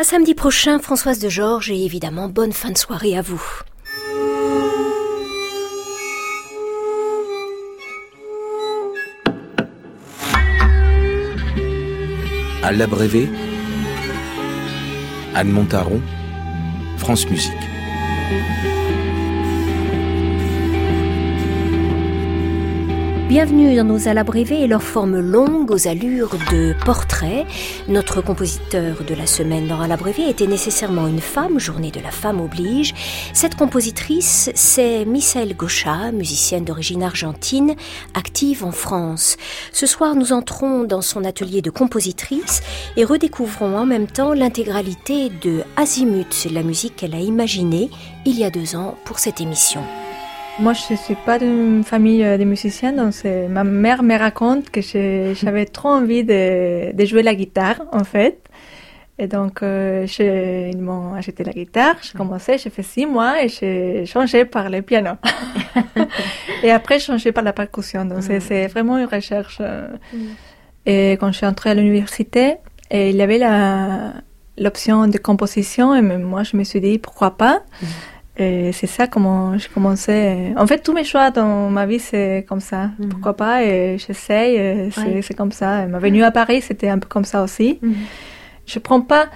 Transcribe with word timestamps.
À 0.00 0.04
samedi 0.04 0.32
prochain, 0.32 0.78
Françoise 0.78 1.18
de 1.18 1.28
Georges, 1.28 1.72
et 1.72 1.84
évidemment, 1.84 2.28
bonne 2.28 2.52
fin 2.52 2.70
de 2.70 2.78
soirée 2.78 3.18
à 3.18 3.20
vous. 3.20 3.42
À 12.62 12.70
l'abrévé, 12.70 13.28
Anne 15.34 15.50
Montaron, 15.50 16.00
France 16.98 17.28
Musique. 17.28 17.52
Bienvenue 23.28 23.76
dans 23.76 23.84
nos 23.84 24.08
alabrévés 24.08 24.62
et 24.62 24.66
leur 24.66 24.82
forme 24.82 25.20
longue 25.20 25.70
aux 25.70 25.86
allures 25.86 26.34
de 26.50 26.74
portrait. 26.86 27.44
Notre 27.86 28.22
compositeur 28.22 29.04
de 29.04 29.14
la 29.14 29.26
semaine 29.26 29.68
dans 29.68 29.82
Alabrévé 29.82 30.30
était 30.30 30.46
nécessairement 30.46 31.06
une 31.08 31.20
femme, 31.20 31.60
journée 31.60 31.90
de 31.90 32.00
la 32.00 32.10
femme 32.10 32.40
oblige. 32.40 32.94
Cette 33.34 33.54
compositrice, 33.54 34.50
c'est 34.54 35.04
Michelle 35.04 35.54
Gauchat, 35.54 36.10
musicienne 36.10 36.64
d'origine 36.64 37.02
argentine, 37.02 37.74
active 38.14 38.64
en 38.64 38.72
France. 38.72 39.36
Ce 39.72 39.84
soir, 39.84 40.14
nous 40.14 40.32
entrons 40.32 40.84
dans 40.84 41.02
son 41.02 41.22
atelier 41.22 41.60
de 41.60 41.68
compositrice 41.68 42.62
et 42.96 43.04
redécouvrons 43.04 43.76
en 43.76 43.84
même 43.84 44.06
temps 44.06 44.32
l'intégralité 44.32 45.28
de 45.28 45.64
Azimut, 45.76 46.48
la 46.50 46.62
musique 46.62 46.96
qu'elle 46.96 47.14
a 47.14 47.20
imaginée 47.20 47.90
il 48.24 48.38
y 48.38 48.44
a 48.44 48.50
deux 48.50 48.74
ans 48.74 48.96
pour 49.04 49.18
cette 49.18 49.42
émission. 49.42 49.82
Moi, 50.60 50.72
je 50.72 50.92
ne 50.92 50.98
suis 50.98 51.14
pas 51.14 51.38
d'une 51.38 51.84
famille 51.84 52.24
euh, 52.24 52.36
de 52.36 52.42
musiciens, 52.42 52.92
donc 52.92 53.14
ma 53.48 53.62
mère 53.62 54.02
me 54.02 54.18
raconte 54.18 54.70
que 54.70 54.80
j'avais 54.80 55.66
trop 55.78 55.88
envie 55.88 56.24
de, 56.24 56.92
de, 56.92 57.04
jouer 57.04 57.22
la 57.22 57.36
guitare, 57.36 57.80
en 57.92 58.02
fait. 58.02 58.40
Et 59.20 59.28
donc, 59.28 59.62
euh, 59.62 60.06
ils 60.18 60.78
m'ont 60.80 61.14
acheté 61.14 61.44
la 61.44 61.52
guitare, 61.52 61.94
j'ai 62.02 62.16
commencé, 62.16 62.58
j'ai 62.58 62.70
fait 62.70 62.82
six 62.82 63.06
mois 63.06 63.42
et 63.42 63.48
j'ai 63.48 64.04
changé 64.06 64.44
par 64.44 64.68
le 64.68 64.82
piano. 64.82 65.12
et 66.64 66.72
après, 66.72 66.98
j'ai 66.98 67.06
changé 67.06 67.30
par 67.30 67.44
la 67.44 67.52
percussion. 67.52 68.04
Donc, 68.04 68.22
c'est 68.22 68.66
vraiment 68.66 68.98
une 68.98 69.06
recherche. 69.06 69.58
Euh. 69.60 69.88
Et 70.86 71.12
quand 71.20 71.30
je 71.30 71.36
suis 71.36 71.46
entrée 71.46 71.70
à 71.70 71.74
l'université, 71.74 72.56
il 72.92 73.14
y 73.14 73.22
avait 73.22 73.40
l'option 74.56 75.06
de 75.06 75.18
composition 75.18 75.94
et 75.94 76.02
moi, 76.02 76.42
je 76.42 76.56
me 76.56 76.64
suis 76.64 76.80
dit, 76.80 76.98
pourquoi 76.98 77.36
pas. 77.36 77.62
Et 78.38 78.70
c'est 78.72 78.86
ça 78.86 79.08
comment 79.08 79.58
je 79.58 79.68
commençais. 79.68 80.52
En 80.56 80.66
fait, 80.66 80.78
tous 80.78 80.92
mes 80.92 81.04
choix 81.04 81.30
dans 81.30 81.70
ma 81.70 81.86
vie, 81.86 81.98
c'est 81.98 82.46
comme 82.48 82.60
ça. 82.60 82.90
Mhm. 82.98 83.08
Pourquoi 83.08 83.34
pas 83.34 83.64
Et 83.64 83.98
j'essaye, 83.98 84.90
c'est 85.22 85.34
comme 85.34 85.52
ça. 85.52 85.86
Ma 85.86 85.98
venue 85.98 86.22
à 86.22 86.30
Paris, 86.30 86.62
c'était 86.62 86.88
un 86.88 86.98
peu 86.98 87.08
comme 87.08 87.24
ça 87.24 87.42
aussi. 87.42 87.78
Mhm. 87.82 87.94
Je 88.66 88.78
prends 88.78 89.00
pas 89.00 89.26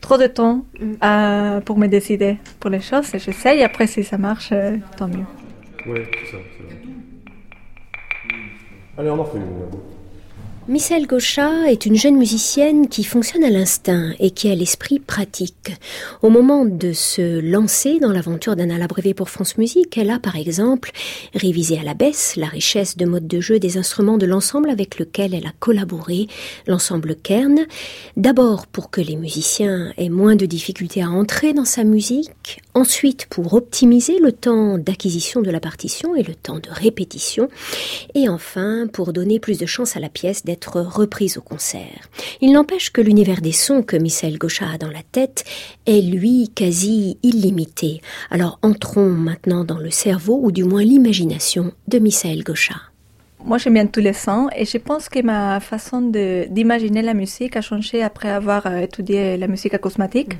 trop 0.00 0.16
de 0.16 0.26
temps 0.26 0.64
mhm. 0.80 1.62
pour 1.62 1.78
me 1.78 1.86
décider 1.86 2.36
pour 2.58 2.70
les 2.70 2.80
choses. 2.80 3.10
J'essaye, 3.12 3.62
après, 3.62 3.86
si 3.86 4.04
ça 4.04 4.18
marche, 4.18 4.50
euh, 4.52 4.76
tant 4.96 5.08
mieux. 5.08 5.26
Oui, 5.86 6.00
c'est 6.24 6.32
ça. 6.32 6.38
Allez, 8.98 9.10
on 9.10 9.18
en 9.18 9.24
fait 9.24 9.38
une. 9.38 9.99
Michel 10.70 11.08
Gauchat 11.08 11.68
est 11.68 11.84
une 11.84 11.96
jeune 11.96 12.16
musicienne 12.16 12.88
qui 12.88 13.02
fonctionne 13.02 13.42
à 13.42 13.50
l'instinct 13.50 14.12
et 14.20 14.30
qui 14.30 14.48
a 14.48 14.54
l'esprit 14.54 15.00
pratique. 15.00 15.72
Au 16.22 16.30
moment 16.30 16.64
de 16.64 16.92
se 16.92 17.40
lancer 17.40 17.98
dans 17.98 18.12
l'aventure 18.12 18.54
d'un 18.54 18.70
abrévé 18.80 19.12
pour 19.12 19.30
France 19.30 19.58
Musique, 19.58 19.98
elle 19.98 20.10
a 20.10 20.20
par 20.20 20.36
exemple 20.36 20.92
révisé 21.34 21.76
à 21.76 21.82
la 21.82 21.94
baisse 21.94 22.36
la 22.36 22.46
richesse 22.46 22.96
de 22.96 23.04
mode 23.04 23.26
de 23.26 23.40
jeu 23.40 23.58
des 23.58 23.78
instruments 23.78 24.16
de 24.16 24.26
l'ensemble 24.26 24.70
avec 24.70 25.00
lequel 25.00 25.34
elle 25.34 25.48
a 25.48 25.52
collaboré, 25.58 26.28
l'ensemble 26.68 27.16
Kern, 27.16 27.66
d'abord 28.16 28.68
pour 28.68 28.90
que 28.90 29.00
les 29.00 29.16
musiciens 29.16 29.92
aient 29.96 30.08
moins 30.08 30.36
de 30.36 30.46
difficultés 30.46 31.02
à 31.02 31.10
entrer 31.10 31.52
dans 31.52 31.64
sa 31.64 31.82
musique, 31.82 32.60
ensuite 32.74 33.26
pour 33.26 33.54
optimiser 33.54 34.18
le 34.18 34.32
temps 34.32 34.78
d'acquisition 34.78 35.42
de 35.42 35.50
la 35.50 35.60
partition 35.60 36.14
et 36.14 36.22
le 36.22 36.34
temps 36.34 36.58
de 36.58 36.70
répétition, 36.70 37.48
et 38.14 38.28
enfin 38.28 38.86
pour 38.92 39.12
donner 39.12 39.40
plus 39.40 39.58
de 39.58 39.66
chance 39.66 39.96
à 39.96 40.00
la 40.00 40.08
pièce 40.08 40.44
d'être 40.44 40.80
reprise 40.80 41.38
au 41.38 41.42
concert. 41.42 42.08
Il 42.40 42.52
n'empêche 42.52 42.90
que 42.90 43.00
l'univers 43.00 43.40
des 43.40 43.52
sons 43.52 43.82
que 43.82 43.96
Michel 43.96 44.38
Gauchat 44.38 44.70
a 44.74 44.78
dans 44.78 44.90
la 44.90 45.02
tête 45.02 45.44
est, 45.86 46.00
lui, 46.00 46.50
quasi 46.54 47.18
illimité. 47.22 48.00
Alors 48.30 48.58
entrons 48.62 49.10
maintenant 49.10 49.64
dans 49.64 49.78
le 49.78 49.90
cerveau, 49.90 50.40
ou 50.42 50.52
du 50.52 50.64
moins 50.64 50.82
l'imagination, 50.82 51.72
de 51.88 51.98
Michel 51.98 52.42
Gauchat. 52.44 52.80
Moi, 53.44 53.56
j'aime 53.56 53.74
bien 53.74 53.86
tous 53.86 54.00
les 54.00 54.12
sons 54.12 54.48
et 54.54 54.66
je 54.66 54.76
pense 54.76 55.08
que 55.08 55.22
ma 55.22 55.60
façon 55.60 56.02
d'imaginer 56.02 57.00
la 57.00 57.14
musique 57.14 57.56
a 57.56 57.62
changé 57.62 58.02
après 58.02 58.28
avoir 58.28 58.66
euh, 58.66 58.80
étudié 58.80 59.38
la 59.38 59.46
musique 59.46 59.72
acousmatique. 59.72 60.34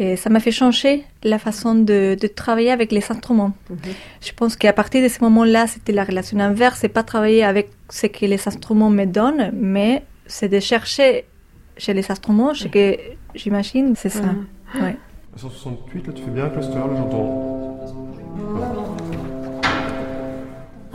Et 0.00 0.14
ça 0.16 0.30
m'a 0.30 0.38
fait 0.38 0.52
changer 0.52 1.04
la 1.24 1.38
façon 1.38 1.74
de, 1.74 2.16
travailler 2.34 2.70
avec 2.70 2.92
les 2.92 3.04
instruments. 3.10 3.52
Mhm. 3.68 3.78
Je 4.20 4.32
pense 4.32 4.56
qu'à 4.56 4.72
partir 4.72 5.02
de 5.02 5.08
ce 5.08 5.20
moment-là, 5.24 5.66
c'était 5.66 5.92
la 5.92 6.04
relation 6.04 6.38
inverse. 6.38 6.78
C'est 6.80 6.88
pas 6.88 7.02
travailler 7.02 7.42
avec 7.42 7.70
ce 7.90 8.06
que 8.06 8.24
les 8.24 8.46
instruments 8.46 8.90
me 8.90 9.06
donnent, 9.06 9.50
mais 9.52 10.04
c'est 10.26 10.48
de 10.48 10.60
chercher 10.60 11.24
chez 11.76 11.94
les 11.94 12.10
instruments 12.10 12.54
ce 12.54 12.68
que 12.68 12.96
j'imagine, 13.34 13.94
c'est 13.96 14.08
ça. 14.08 14.34
168, 15.36 16.06
là, 16.08 16.12
tu 16.12 16.22
fais 16.22 16.30
bien 16.30 16.44
un 16.46 16.50
cluster, 16.50 16.74
là, 16.74 16.94
j'entends. 16.96 17.47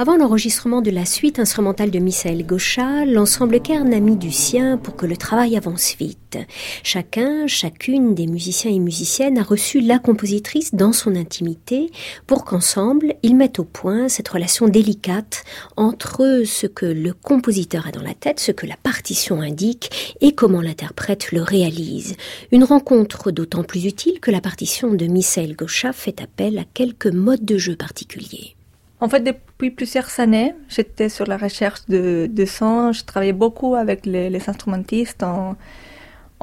Avant 0.04 0.18
l'enregistrement 0.18 0.82
de 0.82 0.92
la 0.92 1.06
suite 1.06 1.40
instrumentale 1.40 1.90
de 1.90 1.98
Michel 1.98 2.46
Gauchat, 2.46 3.06
l'ensemble 3.06 3.62
Kern 3.62 3.94
a 3.94 4.02
mis 4.02 4.18
du 4.18 4.34
sien 4.34 4.76
pour 4.76 4.98
que 4.98 5.06
le 5.06 5.16
travail 5.16 5.56
avance 5.56 5.96
vite. 5.98 6.38
Chacun, 6.84 7.48
chacune 7.48 8.14
des 8.14 8.28
musiciens 8.28 8.72
et 8.72 8.80
musiciennes 8.80 9.38
a 9.38 9.44
reçu 9.44 9.80
la 9.80 10.00
compositrice 10.00 10.76
dans 10.76 10.92
son 10.92 11.16
intimité 11.16 11.90
pour 12.28 12.44
qu'ensemble, 12.44 13.16
ils 13.24 13.38
mettent 13.38 13.60
au 13.60 13.64
point 13.64 14.10
cette 14.10 14.28
relation 14.28 14.68
délicate 14.68 15.46
entre 15.78 16.44
ce 16.46 16.68
que 16.68 16.86
le 16.86 17.14
compositeur 17.14 17.88
a 17.88 17.92
dans 17.92 18.04
la 18.04 18.14
tête, 18.14 18.42
ce 18.42 18.52
que 18.52 18.66
la 18.66 18.76
partition 18.76 19.40
indique 19.40 20.18
et 20.20 20.36
comment 20.36 20.60
l'interprète 20.60 21.32
le 21.32 21.42
réalise. 21.42 22.18
Une 22.52 22.66
rencontre 22.66 23.32
d'autant 23.32 23.64
plus 23.64 23.86
utile 23.86 24.20
que 24.20 24.32
la 24.32 24.42
partition 24.42 24.94
de 24.94 25.06
Michel 25.06 25.56
Gauchat 25.56 25.94
fait 25.94 26.20
appel 26.22 26.60
à 26.60 26.66
quelques 26.66 27.08
modes 27.08 27.46
de 27.46 27.58
jeu 27.58 27.78
particuliers. 27.78 28.58
En 29.04 29.10
fait, 29.10 29.22
depuis 29.64 29.76
plusieurs 29.76 30.20
années, 30.20 30.54
j'étais 30.68 31.08
sur 31.08 31.26
la 31.26 31.38
recherche 31.38 31.86
de, 31.88 32.28
de 32.30 32.46
sons. 32.46 32.92
Je 32.92 33.06
travaillais 33.06 33.40
beaucoup 33.46 33.76
avec 33.76 34.06
les, 34.06 34.50
instrumentistes 34.50 35.24
en, 35.24 35.56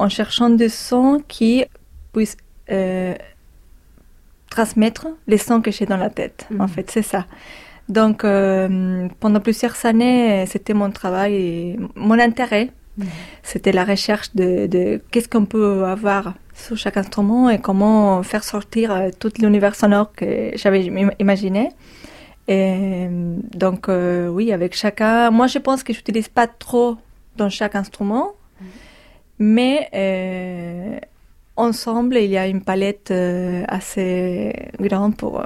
cherchant 0.09 0.49
des 0.49 0.71
sons 0.71 1.23
qui 1.29 1.67
puissent 2.15 2.39
euh, 2.71 3.15
transmettre 4.49 5.09
les 5.27 5.37
sons 5.37 5.61
que 5.61 5.71
j'ai 5.71 5.85
dans 5.85 5.99
la 5.99 6.09
tête. 6.09 6.47
En 6.59 6.63
mhm. 6.63 6.69
fait, 6.69 6.91
c'est 6.91 7.03
ça. 7.03 7.27
Donc, 7.91 8.25
euh, 8.25 9.07
pendant 9.21 9.41
plusieurs 9.41 9.77
années, 9.85 10.47
c'était 10.47 10.73
mon 10.73 10.91
travail 10.91 11.35
et 11.35 11.79
mon 11.97 12.19
intérêt. 12.19 12.71
Mhm. 12.97 13.07
C'était 13.43 13.73
la 13.73 13.85
recherche 13.85 14.35
de, 14.35 14.67
de 14.67 15.03
qu'est-ce 15.11 15.29
qu'on 15.29 15.45
peut 15.45 15.85
avoir 15.85 16.33
sur 16.55 16.79
chaque 16.79 16.97
instrument 16.97 17.51
et 17.51 17.59
comment 17.59 18.23
faire 18.23 18.45
sortir 18.45 18.93
euh, 18.93 19.11
tout 19.19 19.33
l'univers 19.41 19.75
sonore 19.75 20.11
que 20.15 20.53
j'avais 20.55 20.83
imaginé. 21.19 21.69
Et 22.51 23.07
donc, 23.55 23.89
euh, 23.89 24.27
oui, 24.27 24.51
avec 24.51 24.75
chacun. 24.75 25.31
Moi, 25.31 25.47
je 25.47 25.59
pense 25.59 25.85
que 25.85 25.93
je 25.93 25.99
n'utilise 26.01 26.29
pas 26.29 26.49
trop 26.49 26.97
dans 27.37 27.49
chaque 27.49 27.77
instrument, 27.77 28.33
mm. 28.61 28.65
mais 29.39 29.89
euh, 29.95 30.99
ensemble, 31.55 32.17
il 32.17 32.29
y 32.29 32.37
a 32.37 32.49
une 32.49 32.61
palette 32.61 33.13
euh, 33.13 33.63
assez 33.69 34.53
grande 34.81 35.17
pour. 35.17 35.41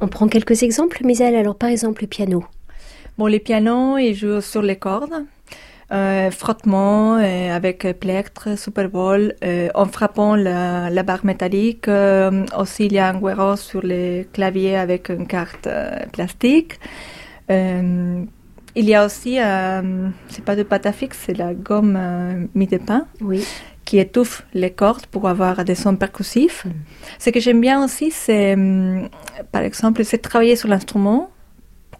On 0.00 0.06
prend 0.06 0.28
quelques 0.28 0.62
exemples, 0.62 1.04
Misel. 1.04 1.34
Alors, 1.34 1.56
par 1.56 1.68
exemple, 1.68 2.02
le 2.02 2.06
piano. 2.06 2.44
Bon, 3.18 3.26
les 3.26 3.40
pianos, 3.40 3.98
ils 3.98 4.14
jouent 4.14 4.40
sur 4.40 4.62
les 4.62 4.76
cordes. 4.76 5.26
Euh, 5.90 6.30
frottement 6.30 7.16
euh, 7.16 7.56
avec 7.56 7.86
plectre, 7.98 8.58
Super 8.58 8.90
Bowl, 8.90 9.34
euh, 9.42 9.68
en 9.74 9.86
frappant 9.86 10.36
la, 10.36 11.02
barre 11.02 11.24
métallique. 11.24 11.88
aussi, 11.88 12.86
il 12.86 12.92
y 12.92 12.98
a 12.98 13.08
un 13.08 13.18
guéro 13.18 13.56
sur 13.56 13.80
les 13.82 14.28
claviers 14.34 14.76
avec 14.76 15.08
une 15.08 15.26
carte 15.26 15.66
plastique. 16.12 16.78
il 17.48 18.28
y 18.74 18.94
a 18.94 19.06
aussi, 19.06 19.38
c'est 20.28 20.44
pas 20.44 20.56
de 20.56 20.62
pâte 20.62 20.84
à 20.84 20.92
fixe, 20.92 21.24
c'est 21.24 21.36
la 21.36 21.54
gomme 21.54 22.48
mi 22.54 22.66
de 22.66 22.78
pain. 22.78 23.06
Oui 23.20 23.44
qui 23.84 23.98
étouffe 23.98 24.44
les 24.52 24.70
cordes 24.70 25.06
pour 25.06 25.30
avoir 25.30 25.64
des 25.64 25.74
sons 25.74 25.96
percussifs. 25.96 26.66
Mm. 26.66 26.70
Ce 27.18 27.30
que 27.30 27.40
j'aime 27.40 27.62
bien 27.62 27.82
aussi, 27.82 28.10
c'est, 28.10 28.54
par 29.50 29.62
exemple, 29.62 30.04
c'est 30.04 30.18
travailler 30.18 30.56
sur 30.56 30.68
l'instrument, 30.68 31.30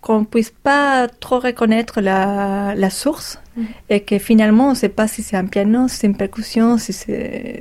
qu'on 0.01 0.25
puisse 0.25 0.51
pas 0.51 1.09
trop 1.09 1.39
reconnaître 1.39 2.01
la, 2.01 2.75
la 2.75 2.91
source 2.91 3.41
mm. 3.57 3.63
et 3.91 4.01
que 4.01 4.19
finalement 4.19 4.69
on 4.69 4.71
ne 4.71 4.75
sait 4.75 4.89
pas 4.89 5.09
si 5.09 5.23
c'est 5.23 5.37
un 5.37 5.47
piano, 5.47 5.89
si 5.89 5.97
c'est 5.97 6.07
une 6.07 6.17
percussion, 6.17 6.79
si 6.79 6.93
c'est 6.93 7.61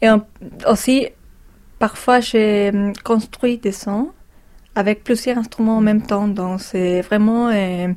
et 0.00 0.08
aussi 0.68 1.08
parfois 1.78 2.20
j'ai 2.20 2.70
hum, 2.72 2.92
construit 3.04 3.58
des 3.58 3.72
sons 3.72 4.10
avec 4.74 5.04
plusieurs 5.04 5.38
instruments 5.38 5.76
en 5.78 5.82
même 5.82 6.02
temps 6.02 6.28
donc 6.28 6.60
c'est 6.60 7.02
vraiment 7.02 7.48
euh, 7.48 7.88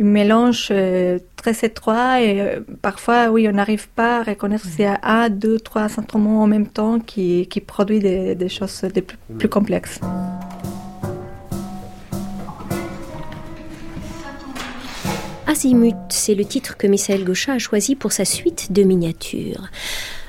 un 0.00 0.04
mélange 0.04 0.68
euh, 0.70 1.18
très 1.36 1.54
étroit 1.62 2.20
et 2.20 2.40
euh, 2.40 2.60
parfois, 2.82 3.28
oui, 3.30 3.46
on 3.48 3.52
n'arrive 3.52 3.88
pas 3.88 4.20
à 4.20 4.22
reconnaître 4.22 4.64
s'il 4.64 4.80
y 4.80 4.84
a 4.84 4.98
un, 5.02 5.28
deux, 5.30 5.60
trois 5.60 5.82
instruments 5.82 6.42
en 6.42 6.46
même 6.46 6.66
temps 6.66 6.98
qui, 6.98 7.46
qui 7.48 7.60
produisent 7.60 8.02
des, 8.02 8.34
des 8.34 8.48
choses 8.48 8.82
des 8.82 9.02
plus, 9.02 9.18
plus 9.38 9.48
complexes. 9.48 10.00
Azimut, 15.46 15.96
c'est 16.08 16.34
le 16.34 16.44
titre 16.44 16.76
que 16.76 16.86
Michael 16.86 17.24
Gauchat 17.24 17.52
a 17.52 17.58
choisi 17.58 17.96
pour 17.96 18.12
sa 18.12 18.24
suite 18.24 18.72
de 18.72 18.82
miniatures. 18.82 19.68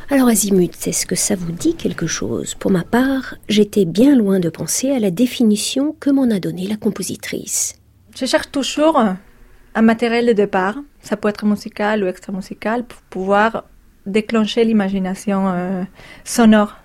Alors 0.10 0.28
Azimut, 0.28 0.72
est-ce 0.88 1.06
que 1.06 1.16
ça 1.16 1.36
vous 1.36 1.52
dit 1.52 1.76
quelque 1.76 2.06
chose? 2.06 2.54
Pour 2.54 2.70
ma 2.70 2.84
part, 2.84 3.36
j'étais 3.48 3.86
bien 3.86 4.16
loin 4.16 4.40
de 4.40 4.50
penser 4.50 4.92
à 4.92 5.00
la 5.00 5.12
définition 5.12 5.96
que 6.00 6.10
m'en 6.10 6.30
a 6.30 6.40
donnée 6.40 6.68
la 6.68 6.76
compositrice. 6.76 7.76
Je 8.16 8.26
cherche 8.26 8.52
toujours 8.52 9.00
un 9.00 9.82
matériel 9.82 10.26
de 10.26 10.34
départ, 10.34 10.76
ça 11.02 11.18
peut 11.18 11.30
être 11.30 11.46
musical 11.46 12.04
ou 12.04 12.08
extra-musical, 12.08 12.84
pour 12.84 13.02
pouvoir 13.04 13.64
déclencher 14.06 14.64
l'imagination 14.64 15.48
euh, 15.48 15.84
sonore 16.24 16.76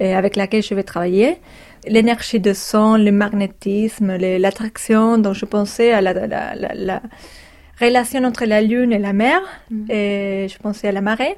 avec 0.00 0.36
laquelle 0.36 0.62
je 0.62 0.74
vais 0.74 0.82
travailler. 0.82 1.38
L'énergie 1.86 2.40
de 2.40 2.52
son, 2.52 2.96
le 2.96 3.12
magnétisme, 3.12 4.16
l'attraction 4.16 5.18
dont 5.18 5.34
je 5.34 5.44
pensais 5.44 5.92
à 5.92 6.00
la, 6.00 6.12
la, 6.26 6.54
la, 6.54 7.02
relation 7.80 8.24
entre 8.24 8.44
la 8.44 8.60
lune 8.60 8.92
et 8.92 8.98
la 8.98 9.12
mer, 9.12 9.40
mm. 9.70 9.90
et 9.90 10.46
je 10.48 10.58
pensais 10.58 10.88
à 10.88 10.92
la 10.92 11.00
marée. 11.00 11.36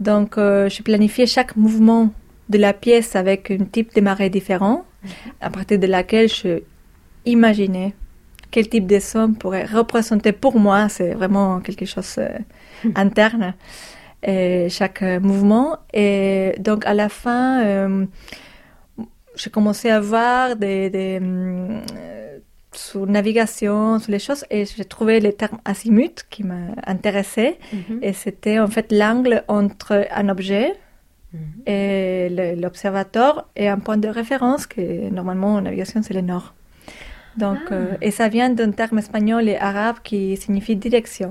Donc, 0.00 0.38
euh, 0.38 0.68
je 0.68 0.82
planifiais 0.82 1.26
chaque 1.26 1.56
mouvement 1.56 2.10
de 2.48 2.58
la 2.58 2.72
pièce 2.72 3.16
avec 3.16 3.50
un 3.50 3.64
type 3.64 3.94
de 3.94 4.00
marée 4.00 4.30
différent, 4.30 4.84
mm. 5.02 5.08
à 5.40 5.50
partir 5.50 5.78
de 5.78 5.86
laquelle 5.86 6.28
je 6.28 6.62
imaginais 7.26 7.94
quel 8.54 8.68
type 8.68 8.86
de 8.86 9.00
son 9.00 9.32
pourrait 9.32 9.64
représenter 9.64 10.30
pour 10.30 10.60
moi, 10.60 10.88
c'est 10.88 11.12
vraiment 11.14 11.58
quelque 11.58 11.86
chose 11.86 12.14
euh, 12.18 12.38
mm. 12.84 12.92
interne, 12.94 13.54
et 14.22 14.68
chaque 14.70 15.02
euh, 15.02 15.18
mouvement. 15.18 15.78
Et 15.92 16.54
donc, 16.60 16.86
à 16.86 16.94
la 16.94 17.08
fin, 17.08 17.64
euh, 17.64 18.06
j'ai 19.34 19.50
commencé 19.50 19.90
à 19.90 19.98
voir 19.98 20.54
des, 20.54 20.88
des 20.88 21.20
sur 22.76 23.06
navigation, 23.06 23.98
sur 23.98 24.10
les 24.12 24.18
choses, 24.18 24.44
et 24.50 24.64
j'ai 24.64 24.84
trouvé 24.84 25.20
le 25.20 25.32
terme 25.32 25.58
azimut 25.64 26.24
qui 26.30 26.42
m'intéressait. 26.44 27.58
Mm 27.72 27.98
Et 28.02 28.12
c'était 28.12 28.58
en 28.58 28.68
fait 28.68 28.92
l'angle 28.92 29.44
entre 29.48 30.06
un 30.20 30.28
objet 30.28 30.68
mm 31.32 31.38
-hmm. 31.38 31.70
et 31.76 32.56
l'observateur 32.62 33.32
et 33.56 33.66
un 33.76 33.80
point 33.86 34.00
de 34.06 34.10
référence, 34.20 34.62
que 34.66 34.84
normalement 35.18 35.52
en 35.58 35.62
navigation 35.68 35.98
c'est 36.06 36.16
le 36.20 36.26
nord. 36.32 36.46
Donc, 37.36 37.58
ah. 37.70 37.74
euh, 37.74 38.06
et 38.06 38.10
ça 38.18 38.26
vient 38.28 38.50
d'un 38.58 38.72
terme 38.80 38.98
espagnol 39.04 39.48
et 39.48 39.56
arabe 39.56 39.98
qui 40.08 40.20
signifie 40.36 40.76
direction. 40.76 41.30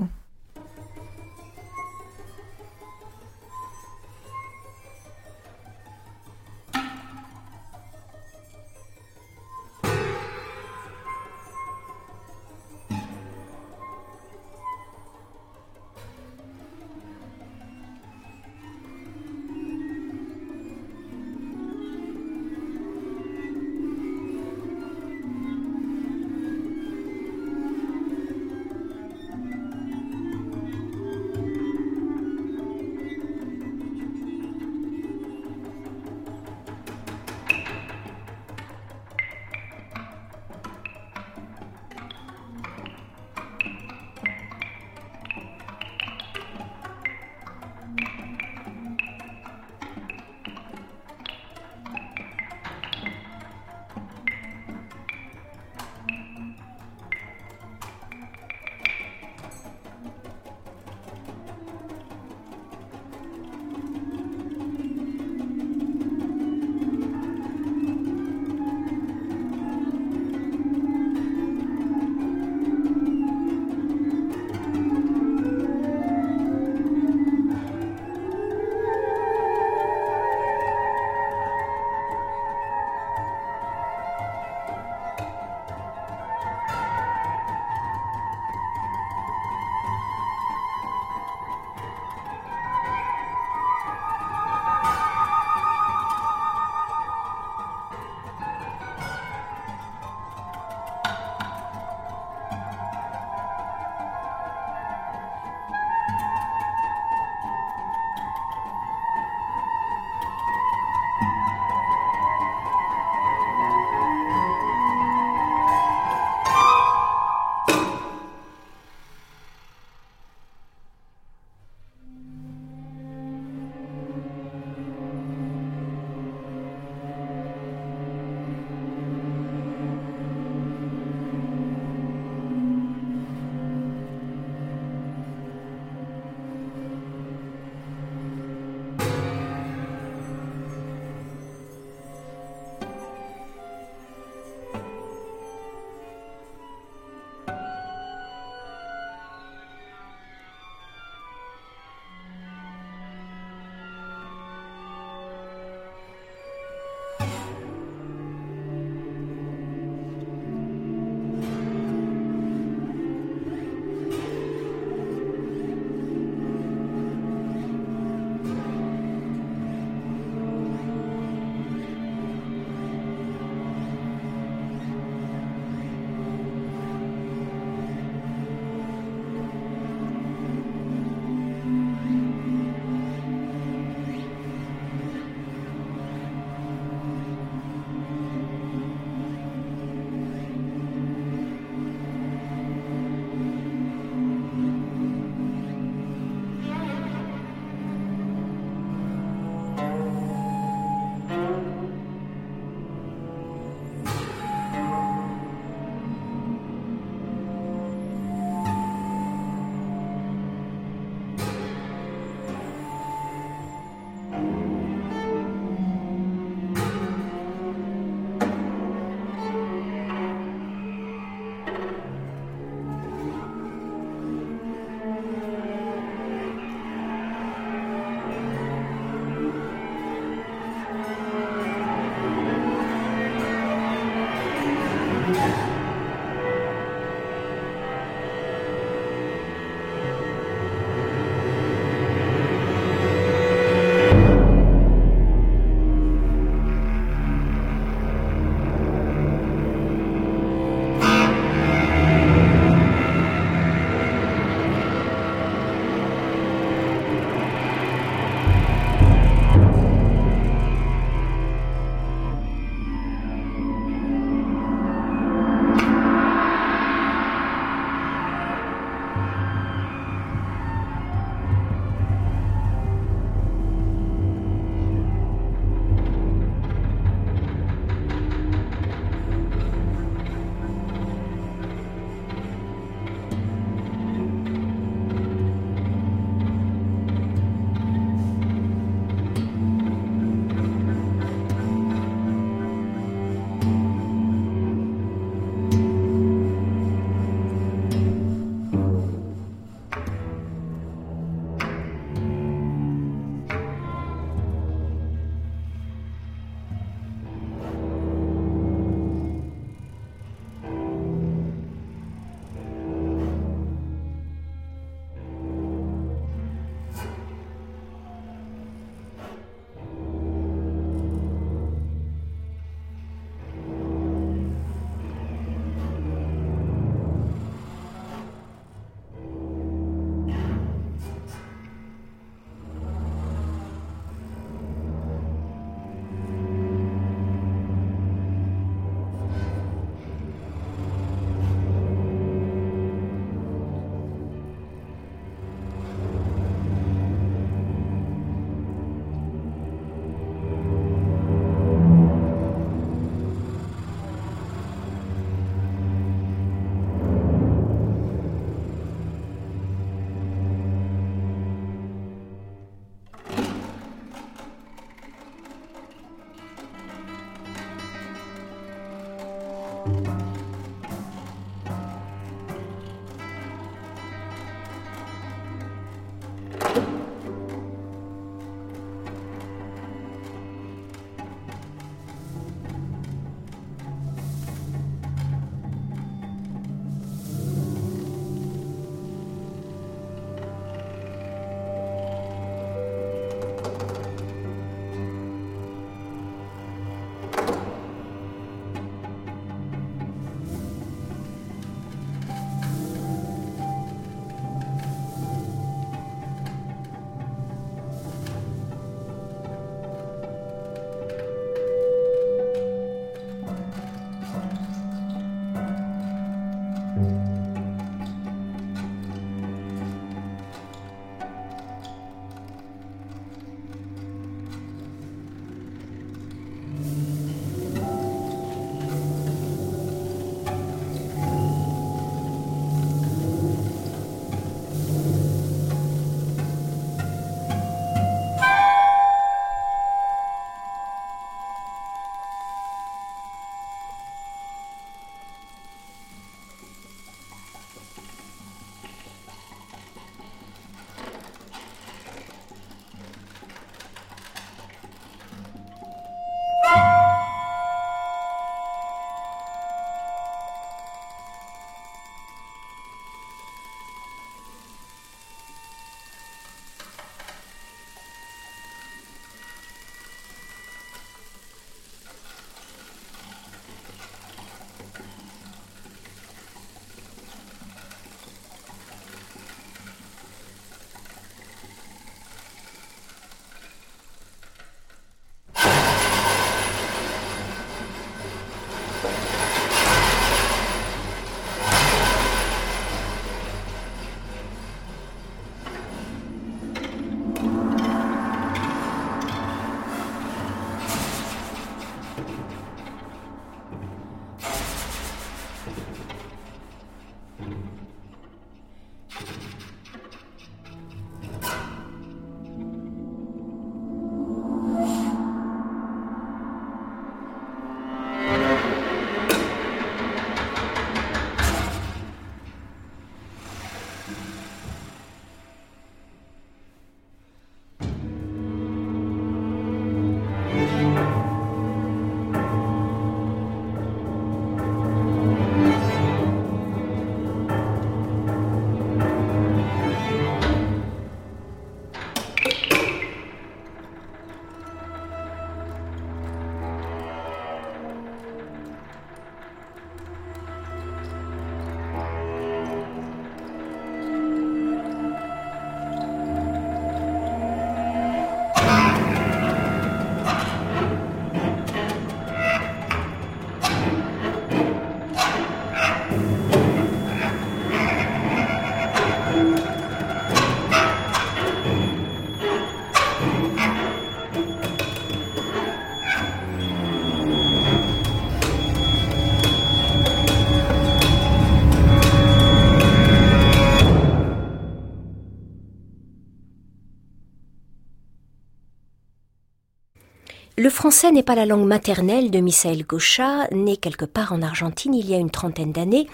Français 590.94 591.10
n'est 591.10 591.24
pas 591.24 591.34
la 591.34 591.44
langue 591.44 591.66
maternelle 591.66 592.30
de 592.30 592.38
Misaël 592.38 592.84
Gaucha, 592.84 593.48
né 593.50 593.76
quelque 593.76 594.04
part 594.04 594.32
en 594.32 594.42
Argentine 594.42 594.94
il 594.94 595.10
y 595.10 595.14
a 595.14 595.18
une 595.18 595.28
trentaine 595.30 595.72
d'années, 595.72 596.06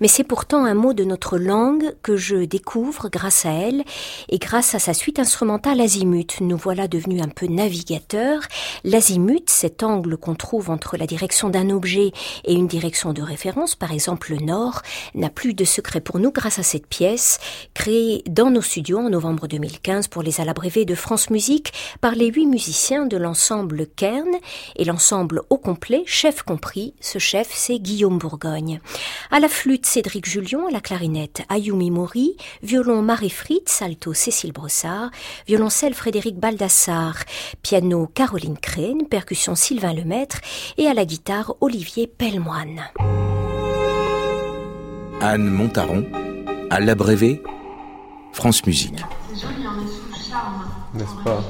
mais 0.00 0.06
c'est 0.06 0.22
pourtant 0.22 0.64
un 0.64 0.74
mot 0.74 0.92
de 0.92 1.02
notre 1.02 1.38
langue 1.38 1.96
que 2.04 2.16
je 2.16 2.36
découvre 2.36 3.08
grâce 3.08 3.46
à 3.46 3.50
elle 3.50 3.82
et 4.28 4.38
grâce 4.38 4.76
à 4.76 4.78
sa 4.78 4.94
suite 4.94 5.18
instrumentale 5.18 5.80
Azimut. 5.80 6.40
Nous 6.40 6.56
voilà 6.56 6.86
devenus 6.86 7.20
un 7.20 7.28
peu 7.28 7.48
navigateurs. 7.48 8.42
L'azimut, 8.84 9.50
cet 9.50 9.82
angle 9.82 10.16
qu'on 10.16 10.36
trouve 10.36 10.70
entre 10.70 10.96
la 10.96 11.08
direction 11.08 11.48
d'un 11.50 11.68
objet 11.70 12.12
et 12.44 12.54
une 12.54 12.68
direction 12.68 13.12
de 13.12 13.22
référence, 13.22 13.74
par 13.74 13.90
exemple 13.90 14.30
le 14.30 14.38
nord, 14.38 14.82
n'a 15.16 15.30
plus 15.30 15.52
de 15.52 15.64
secret 15.64 16.00
pour 16.00 16.20
nous 16.20 16.30
grâce 16.30 16.60
à 16.60 16.62
cette 16.62 16.86
pièce 16.86 17.40
créée 17.74 18.22
dans 18.30 18.52
nos 18.52 18.62
studios 18.62 18.98
en 18.98 19.10
novembre 19.10 19.48
2015 19.48 20.06
pour 20.06 20.22
les 20.22 20.40
alabrévés 20.40 20.84
de 20.84 20.94
France 20.94 21.28
Musique 21.28 21.72
par 22.00 22.14
les 22.14 22.28
huit 22.28 22.46
musiciens 22.46 23.06
de 23.06 23.16
l'ensemble 23.16 23.88
Et 24.76 24.84
l'ensemble 24.84 25.42
au 25.50 25.58
complet, 25.58 26.02
chef 26.06 26.42
compris. 26.42 26.94
Ce 27.00 27.18
chef, 27.18 27.48
c'est 27.50 27.78
Guillaume 27.78 28.18
Bourgogne. 28.18 28.80
À 29.30 29.40
la 29.40 29.48
flûte, 29.48 29.86
Cédric 29.86 30.28
Julion, 30.28 30.66
à 30.68 30.70
la 30.70 30.80
clarinette, 30.80 31.42
Ayumi 31.48 31.90
Mori, 31.90 32.36
violon 32.62 33.02
Marie 33.02 33.30
Fritz, 33.30 33.82
alto 33.82 34.14
Cécile 34.14 34.52
Brossard, 34.52 35.10
violoncelle 35.46 35.94
Frédéric 35.94 36.38
Baldassar, 36.38 37.16
piano 37.62 38.08
Caroline 38.14 38.58
Crène, 38.58 39.06
percussion 39.08 39.54
Sylvain 39.54 39.92
Lemaître 39.92 40.38
et 40.76 40.86
à 40.86 40.94
la 40.94 41.04
guitare 41.04 41.54
Olivier 41.60 42.06
Pellemoine. 42.06 42.82
Anne 45.20 45.50
Montaron, 45.50 46.06
à 46.70 46.80
l'abrévé, 46.80 47.42
France 48.32 48.64
Musique. 48.66 49.02
N'est-ce 50.94 51.24
pas? 51.24 51.42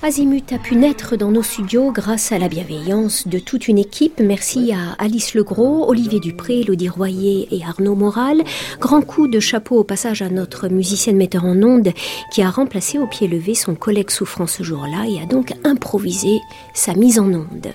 Azimut 0.00 0.52
a 0.52 0.58
pu 0.58 0.76
naître 0.76 1.16
dans 1.16 1.32
nos 1.32 1.42
studios 1.42 1.90
grâce 1.90 2.30
à 2.30 2.38
la 2.38 2.48
bienveillance 2.48 3.26
de 3.26 3.40
toute 3.40 3.66
une 3.66 3.78
équipe. 3.78 4.20
Merci 4.20 4.72
à 4.72 4.92
Alice 4.96 5.34
Legros, 5.34 5.90
Olivier 5.90 6.20
Dupré, 6.20 6.60
Elodie 6.60 6.88
Royer 6.88 7.48
et 7.50 7.64
Arnaud 7.64 7.96
Moral. 7.96 8.44
Grand 8.78 9.02
coup 9.02 9.26
de 9.26 9.40
chapeau 9.40 9.76
au 9.76 9.82
passage 9.82 10.22
à 10.22 10.30
notre 10.30 10.68
musicienne 10.68 11.16
metteur 11.16 11.44
en 11.44 11.60
onde 11.64 11.88
qui 12.30 12.42
a 12.42 12.48
remplacé 12.48 12.96
au 12.96 13.08
pied 13.08 13.26
levé 13.26 13.56
son 13.56 13.74
collègue 13.74 14.10
souffrant 14.10 14.46
ce 14.46 14.62
jour-là 14.62 15.04
et 15.08 15.20
a 15.20 15.26
donc 15.26 15.52
improvisé 15.64 16.38
sa 16.74 16.94
mise 16.94 17.18
en 17.18 17.32
onde. 17.32 17.72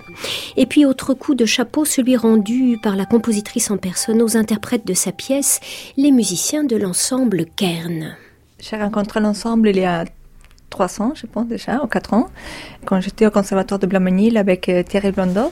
Et 0.56 0.66
puis 0.66 0.86
autre 0.86 1.14
coup 1.14 1.36
de 1.36 1.46
chapeau, 1.46 1.84
celui 1.84 2.16
rendu 2.16 2.78
par 2.82 2.96
la 2.96 3.06
compositrice 3.06 3.70
en 3.70 3.76
personne 3.76 4.22
aux 4.22 4.38
interprètes 4.38 4.88
de 4.88 4.94
sa 4.94 5.12
pièce, 5.12 5.60
les 5.98 6.12
musiciens 6.12 6.64
de 6.64 6.78
l'ensemble 6.78 7.48
Kern. 7.58 8.16
J'ai 8.60 8.78
rencontré 8.78 9.20
l'ensemble 9.20 9.68
il 9.68 9.78
y 9.78 9.84
a 9.84 10.06
300, 10.74 11.14
je 11.16 11.26
pense 11.28 11.48
déjà, 11.48 11.84
ou 11.84 11.88
4 11.88 12.14
ans, 12.14 12.28
quand 12.86 13.00
j'étais 13.00 13.26
au 13.28 13.32
conservatoire 13.32 13.80
de 13.80 13.88
Blamenil 13.88 14.38
avec 14.38 14.68
euh, 14.70 14.82
Thierry 14.84 15.12
Blondeau. 15.12 15.52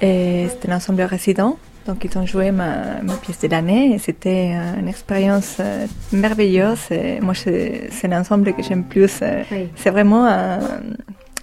Et 0.00 0.46
c'était 0.50 0.68
l'ensemble 0.68 1.02
résident. 1.02 1.58
Donc 1.86 2.04
ils 2.04 2.18
ont 2.18 2.26
joué 2.26 2.50
ma, 2.50 3.02
ma 3.02 3.14
pièce 3.14 3.40
de 3.40 3.48
l'année 3.48 3.94
et 3.94 3.98
c'était 3.98 4.52
une 4.78 4.88
expérience 4.88 5.56
euh, 5.60 5.86
merveilleuse. 6.12 6.90
Et 6.90 7.20
moi, 7.20 7.34
c'est 7.34 8.08
l'ensemble 8.08 8.52
que 8.54 8.62
j'aime 8.62 8.84
plus. 8.84 9.20
C'est 9.76 9.90
vraiment 9.90 10.26
un, 10.26 10.60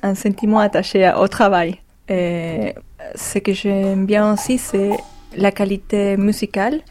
un, 0.03 0.15
sentiment 0.15 0.59
attaché 0.59 1.11
au 1.23 1.27
travail. 1.27 1.79
Et 2.09 2.73
ce 3.15 3.39
que 3.39 3.53
j'aime 3.53 4.05
bien 4.05 4.33
aussi, 4.33 4.57
c'est 4.57 4.97
la 5.35 5.51
qualité 5.51 6.17
musicale, 6.17 6.81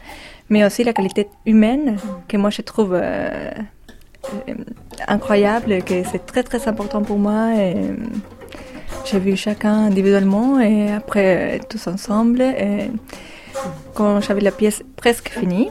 mais 0.49 0.65
aussi 0.65 0.83
la 0.83 0.93
qualité 0.93 1.27
humaine 1.45 1.97
que 2.27 2.37
moi 2.37 2.49
je 2.49 2.61
trouve 2.61 2.93
euh, 2.93 2.99
euh, 2.99 3.51
incroyable, 5.07 5.83
que 5.83 6.03
c'est 6.03 6.25
très 6.25 6.43
très 6.43 6.67
important 6.67 7.01
pour 7.01 7.17
moi. 7.17 7.53
Et 7.55 7.75
euh, 7.75 7.95
j'ai 9.05 9.19
vu 9.19 9.35
chacun 9.35 9.85
individuellement 9.85 10.59
et 10.59 10.91
après 10.91 11.59
tous 11.69 11.87
ensemble. 11.87 12.41
Et 12.41 12.91
quand 13.93 14.21
j'avais 14.21 14.41
la 14.41 14.51
pièce 14.51 14.83
presque 14.95 15.29
finie, 15.29 15.69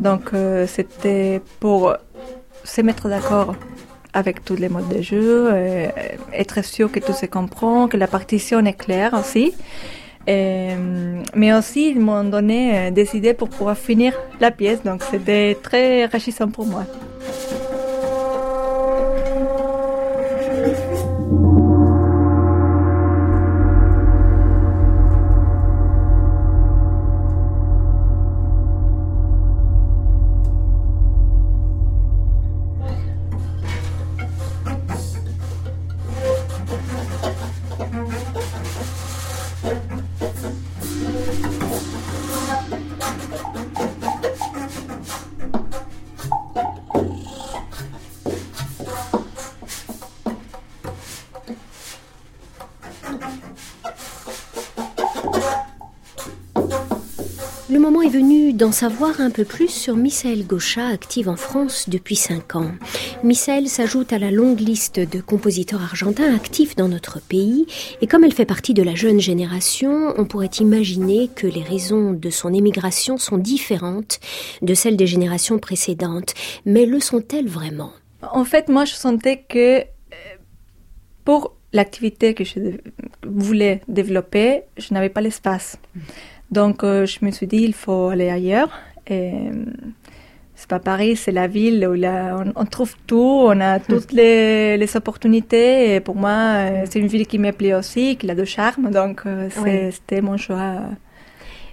donc 0.00 0.30
euh, 0.32 0.66
c'était 0.66 1.40
pour 1.60 1.94
se 2.64 2.80
mettre 2.80 3.08
d'accord 3.08 3.54
avec 4.14 4.44
tous 4.44 4.56
les 4.56 4.68
modes 4.68 4.88
de 4.88 5.00
jeu, 5.00 5.50
être 6.34 6.62
sûr 6.62 6.92
que 6.92 7.00
tout 7.00 7.14
se 7.14 7.24
comprend, 7.24 7.88
que 7.88 7.96
la 7.96 8.06
partition 8.06 8.62
est 8.66 8.74
claire 8.74 9.14
aussi. 9.14 9.54
mais 10.26 11.54
aussi, 11.54 11.88
ils 11.92 11.98
m'ont 11.98 12.22
donné 12.22 12.90
des 12.90 13.16
idées 13.16 13.32
pour 13.32 13.48
pouvoir 13.48 13.76
finir 13.76 14.12
la 14.38 14.50
pièce, 14.50 14.82
donc 14.82 15.02
c'était 15.10 15.56
très 15.62 16.04
enrichissant 16.04 16.48
pour 16.48 16.66
moi. 16.66 16.84
D'en 58.62 58.70
savoir 58.70 59.20
un 59.20 59.30
peu 59.30 59.44
plus 59.44 59.66
sur 59.66 59.96
Misaël 59.96 60.46
Gaucha, 60.46 60.86
active 60.86 61.28
en 61.28 61.34
France 61.34 61.88
depuis 61.88 62.14
5 62.14 62.54
ans. 62.54 62.70
Misaël 63.24 63.66
s'ajoute 63.66 64.12
à 64.12 64.20
la 64.20 64.30
longue 64.30 64.60
liste 64.60 65.00
de 65.00 65.20
compositeurs 65.20 65.82
argentins 65.82 66.32
actifs 66.32 66.76
dans 66.76 66.86
notre 66.86 67.20
pays, 67.20 67.66
et 68.00 68.06
comme 68.06 68.22
elle 68.22 68.32
fait 68.32 68.44
partie 68.44 68.72
de 68.72 68.84
la 68.84 68.94
jeune 68.94 69.18
génération, 69.18 70.14
on 70.16 70.26
pourrait 70.26 70.60
imaginer 70.60 71.26
que 71.26 71.48
les 71.48 71.64
raisons 71.64 72.12
de 72.12 72.30
son 72.30 72.54
émigration 72.54 73.18
sont 73.18 73.36
différentes 73.36 74.20
de 74.62 74.74
celles 74.74 74.96
des 74.96 75.08
générations 75.08 75.58
précédentes. 75.58 76.32
Mais 76.64 76.86
le 76.86 77.00
sont-elles 77.00 77.48
vraiment? 77.48 77.90
En 78.30 78.44
fait, 78.44 78.68
moi, 78.68 78.84
je 78.84 78.94
sentais 78.94 79.38
que 79.38 79.80
euh, 79.80 79.84
pour 81.24 81.56
l'activité 81.72 82.32
que 82.34 82.44
je 82.44 82.60
voulais 83.26 83.80
développer, 83.88 84.62
je 84.76 84.94
n'avais 84.94 85.08
pas 85.08 85.20
l'espace. 85.20 85.78
Donc, 86.52 86.84
euh, 86.84 87.06
je 87.06 87.24
me 87.24 87.30
suis 87.30 87.46
dit, 87.46 87.62
il 87.62 87.72
faut 87.72 88.10
aller 88.10 88.28
ailleurs. 88.28 88.70
Et 89.06 89.32
euh, 89.32 89.64
c'est 90.54 90.68
pas 90.68 90.78
Paris, 90.78 91.16
c'est 91.16 91.32
la 91.32 91.46
ville 91.46 91.88
où 91.88 91.96
on, 92.54 92.64
trouve 92.66 92.94
tout, 93.06 93.40
on 93.46 93.58
a 93.58 93.80
toutes 93.92 94.12
les, 94.12 94.76
les 94.76 94.96
opportunités. 94.96 95.94
Et 95.94 96.00
pour 96.00 96.14
moi, 96.14 96.30
euh, 96.30 96.84
c'est 96.88 96.98
une 96.98 97.06
ville 97.06 97.26
qui 97.26 97.38
me 97.38 97.52
plaît 97.52 97.74
aussi, 97.74 98.16
qui 98.16 98.30
a 98.30 98.34
de 98.34 98.44
charme. 98.44 98.90
Donc, 98.90 99.22
c'était 99.90 100.20
mon 100.20 100.36
choix. 100.36 100.80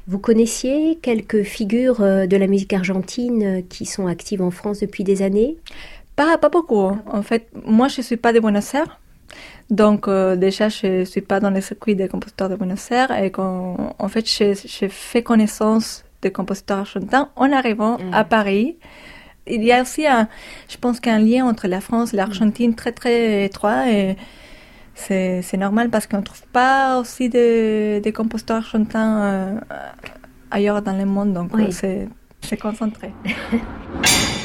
Vous 0.07 0.17
connaissiez 0.17 0.97
quelques 1.01 1.43
figures 1.43 1.99
de 1.99 2.37
la 2.37 2.47
musique 2.47 2.73
argentine 2.73 3.63
qui 3.67 3.85
sont 3.85 4.07
actives 4.07 4.41
en 4.41 4.49
France 4.49 4.79
depuis 4.79 5.03
des 5.03 5.21
années? 5.21 5.57
Pas, 6.15 6.37
pas 6.37 6.49
beaucoup. 6.49 6.89
En 7.05 7.21
fait, 7.21 7.47
moi, 7.65 7.89
je 7.89 8.01
suis 8.01 8.17
pas 8.17 8.31
de 8.31 8.39
Buenos 8.39 8.73
Aires. 8.73 8.99
Donc 9.69 10.07
euh, 10.07 10.35
déjà, 10.35 10.69
je 10.69 11.03
suis 11.03 11.21
pas 11.21 11.39
dans 11.39 11.51
le 11.51 11.61
circuit 11.61 11.95
des 11.95 12.07
compositeurs 12.07 12.49
de 12.49 12.55
Buenos 12.55 12.89
Aires 12.91 13.11
et 13.11 13.31
en 13.37 14.07
fait, 14.07 14.27
j'ai 14.27 14.89
fait 14.89 15.21
connaissance 15.21 16.03
des 16.21 16.31
compositeurs 16.31 16.79
argentins 16.79 17.29
en 17.35 17.51
arrivant 17.51 17.97
mm. 17.97 18.13
à 18.13 18.23
Paris. 18.23 18.77
Il 19.47 19.63
y 19.63 19.71
a 19.71 19.81
aussi, 19.81 20.05
un, 20.05 20.27
je 20.67 20.77
pense 20.77 20.99
qu'un 20.99 21.19
lien 21.19 21.45
entre 21.45 21.67
la 21.67 21.81
France 21.81 22.13
et 22.13 22.17
l'Argentine 22.17 22.75
très 22.75 22.91
très 22.91 23.45
étroit 23.45 23.89
et 23.89 24.15
c'est 24.95 25.57
normal 25.57 25.89
parce 25.89 26.07
qu'on 26.07 26.17
ne 26.17 26.23
trouve 26.23 26.45
pas 26.51 26.99
aussi 26.99 27.29
des, 27.29 28.01
des 28.01 28.11
compositeurs 28.11 28.57
argentins 28.57 29.21
euh, 29.21 29.59
ailleurs 30.51 30.81
dans 30.81 30.97
le 30.97 31.05
monde, 31.05 31.33
donc 31.33 31.51
c'est 31.71 32.57
concentré. 32.57 33.11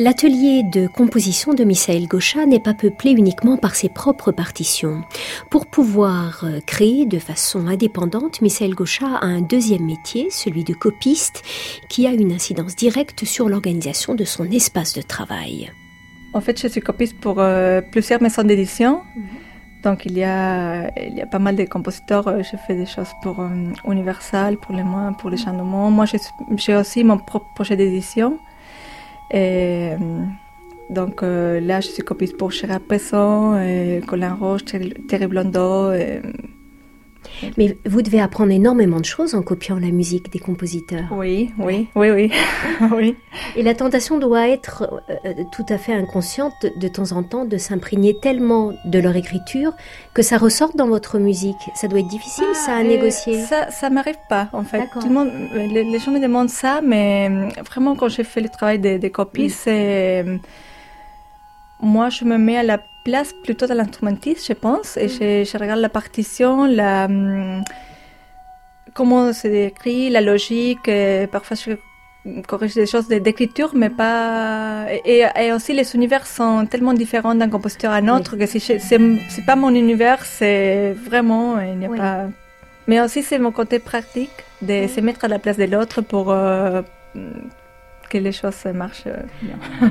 L'atelier 0.00 0.62
de 0.62 0.86
composition 0.86 1.54
de 1.54 1.64
Misaël 1.64 2.06
Gaucha 2.06 2.46
n'est 2.46 2.60
pas 2.60 2.72
peuplé 2.72 3.10
uniquement 3.10 3.56
par 3.56 3.74
ses 3.74 3.88
propres 3.88 4.30
partitions. 4.30 5.02
Pour 5.50 5.66
pouvoir 5.66 6.44
euh, 6.44 6.60
créer 6.64 7.04
de 7.04 7.18
façon 7.18 7.66
indépendante, 7.66 8.40
Misaël 8.40 8.76
Gaucha 8.76 9.16
a 9.16 9.26
un 9.26 9.40
deuxième 9.40 9.84
métier, 9.84 10.28
celui 10.30 10.62
de 10.62 10.72
copiste, 10.72 11.42
qui 11.88 12.06
a 12.06 12.12
une 12.12 12.30
incidence 12.30 12.76
directe 12.76 13.24
sur 13.24 13.48
l'organisation 13.48 14.14
de 14.14 14.22
son 14.22 14.44
espace 14.52 14.94
de 14.94 15.02
travail. 15.02 15.72
En 16.32 16.40
fait, 16.40 16.62
je 16.62 16.68
suis 16.68 16.80
copiste 16.80 17.18
pour 17.18 17.40
euh, 17.40 17.80
plusieurs 17.80 18.22
maisons 18.22 18.44
d'édition. 18.44 19.02
Mhm. 19.16 19.24
Donc 19.82 20.06
il 20.06 20.16
y, 20.16 20.22
a, 20.22 20.92
il 20.96 21.16
y 21.16 21.22
a 21.22 21.26
pas 21.26 21.40
mal 21.40 21.56
de 21.56 21.64
compositeurs. 21.64 22.28
Euh, 22.28 22.44
je 22.44 22.56
fais 22.68 22.76
des 22.76 22.86
choses 22.86 23.10
pour 23.20 23.44
Universal, 23.84 24.58
pour 24.58 24.76
les 24.76 24.84
mois, 24.84 25.12
pour 25.18 25.28
les 25.28 25.38
changements. 25.38 25.90
Moi, 25.90 26.04
j'ai 26.54 26.76
aussi 26.76 27.02
mon 27.02 27.18
propre 27.18 27.52
projet 27.52 27.74
d'édition. 27.74 28.38
Et, 29.30 29.90
donc 30.90 31.22
euh, 31.22 31.60
là, 31.60 31.80
je 31.80 31.88
suis 31.88 32.02
copiste 32.02 32.36
pour 32.36 32.50
Chéra 32.52 32.80
Pesson, 32.80 33.60
Colin 34.06 34.34
Roche, 34.34 34.64
Thierry 34.64 35.26
Blondeau. 35.26 35.92
Mais 37.56 37.76
vous 37.86 38.02
devez 38.02 38.20
apprendre 38.20 38.52
énormément 38.52 38.98
de 39.00 39.04
choses 39.04 39.34
en 39.34 39.42
copiant 39.42 39.78
la 39.78 39.90
musique 39.90 40.32
des 40.32 40.38
compositeurs. 40.38 41.04
Oui, 41.12 41.50
oui, 41.58 41.88
oui, 41.94 42.10
oui. 42.10 42.32
oui. 42.92 43.16
Et 43.56 43.62
la 43.62 43.74
tentation 43.74 44.18
doit 44.18 44.48
être 44.48 45.02
euh, 45.10 45.32
tout 45.52 45.64
à 45.68 45.78
fait 45.78 45.92
inconsciente 45.92 46.52
de 46.76 46.88
temps 46.88 47.12
en 47.12 47.22
temps 47.22 47.44
de 47.44 47.56
s'imprégner 47.58 48.16
tellement 48.20 48.72
de 48.84 48.98
leur 48.98 49.16
écriture 49.16 49.72
que 50.14 50.22
ça 50.22 50.36
ressorte 50.38 50.76
dans 50.76 50.88
votre 50.88 51.18
musique. 51.18 51.56
Ça 51.74 51.88
doit 51.88 52.00
être 52.00 52.08
difficile, 52.08 52.44
ça, 52.54 52.72
à 52.74 52.78
Ah, 52.80 52.82
négocier. 52.82 53.40
Ça, 53.42 53.70
ça 53.70 53.90
m'arrive 53.90 54.18
pas, 54.28 54.48
en 54.52 54.64
fait. 54.64 54.82
Tout 55.00 55.08
le 55.08 55.14
monde, 55.14 55.30
les, 55.54 55.84
les 55.84 55.98
gens 55.98 56.10
me 56.10 56.20
demandent 56.20 56.50
ça, 56.50 56.80
mais 56.84 57.28
vraiment, 57.64 57.94
quand 57.96 58.08
j'ai 58.08 58.24
fait 58.24 58.40
le 58.40 58.48
travail 58.48 58.78
des, 58.78 58.98
des 58.98 59.10
copies, 59.10 59.42
Oui. 59.42 59.50
c'est. 59.50 60.24
Euh, 61.82 61.86
Moi, 61.86 62.08
je 62.10 62.24
me 62.24 62.38
mets 62.38 62.58
à 62.58 62.62
la 62.62 62.78
place 63.04 63.32
plutôt 63.44 63.66
de 63.66 63.74
l'instrumentiste, 63.74 64.46
je 64.46 64.52
pense, 64.52 64.96
et 64.96 65.08
je, 65.08 65.44
je 65.50 65.58
regarde 65.58 65.80
la 65.80 65.88
partition, 65.88 66.64
la. 66.64 67.04
hum, 67.06 67.62
Comment 68.94 69.32
c'est 69.32 69.66
écrit, 69.66 70.10
la 70.10 70.20
logique, 70.20 70.88
et 70.88 71.28
parfois 71.30 71.56
je 71.56 71.72
corrige 72.48 72.74
des 72.74 72.86
choses 72.86 73.06
d'écriture, 73.08 73.70
mais 73.74 73.90
pas. 73.90 74.86
Et, 75.04 75.22
et 75.40 75.52
aussi, 75.52 75.72
les 75.72 75.94
univers 75.94 76.26
sont 76.26 76.66
tellement 76.66 76.94
différents 76.94 77.34
d'un 77.36 77.48
compositeur 77.48 77.92
à 77.92 77.96
un 77.96 78.08
autre 78.08 78.36
que 78.36 78.46
si 78.46 78.58
c'est 78.58 79.46
pas 79.46 79.54
mon 79.56 79.72
univers, 79.74 80.24
c'est 80.24 80.94
vraiment. 80.94 81.60
Il 81.60 81.78
n'y 81.78 81.86
a 81.86 81.88
Oui. 81.90 81.98
pas. 81.98 82.26
Mais 82.88 83.00
aussi, 83.00 83.22
c'est 83.22 83.38
mon 83.38 83.52
côté 83.52 83.78
pratique 83.78 84.30
de 84.62 84.86
se 84.88 85.00
mettre 85.00 85.24
à 85.26 85.28
la 85.28 85.38
place 85.38 85.58
de 85.58 85.64
l'autre 85.64 86.00
pour 86.00 86.32
euh, 86.32 86.82
que 88.10 88.18
les 88.18 88.32
choses 88.32 88.64
marchent 88.74 89.04
euh, 89.06 89.22
bien. 89.42 89.58